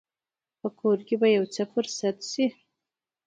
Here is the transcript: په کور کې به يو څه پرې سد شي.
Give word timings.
په 0.59 0.67
کور 0.79 0.97
کې 1.07 1.15
به 1.21 1.27
يو 1.37 1.45
څه 1.53 1.63
پرې 1.71 1.89
سد 1.99 2.17
شي. 2.31 2.45